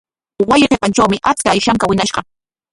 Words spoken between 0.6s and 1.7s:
qipantrawmi achka